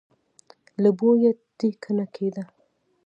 [0.81, 2.43] له بويه ټېکه نه کېده.